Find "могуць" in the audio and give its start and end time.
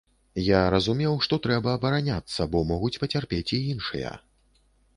2.73-2.93